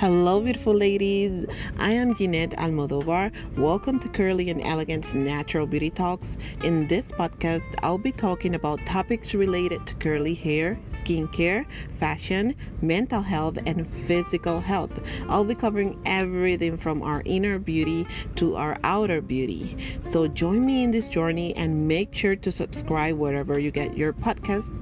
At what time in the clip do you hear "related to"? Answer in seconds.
9.34-9.94